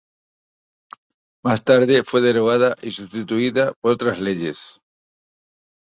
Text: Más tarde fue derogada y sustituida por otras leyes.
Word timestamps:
Más 1.45 1.63
tarde 1.63 2.03
fue 2.03 2.21
derogada 2.21 2.75
y 2.81 2.89
sustituida 2.89 3.73
por 3.81 3.91
otras 3.91 4.19
leyes. 4.19 4.81